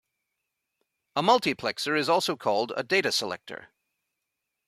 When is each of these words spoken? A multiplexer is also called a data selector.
A 1.15 1.21
multiplexer 1.21 1.95
is 1.95 2.09
also 2.09 2.35
called 2.35 2.73
a 2.75 2.81
data 2.81 3.11
selector. 3.11 3.67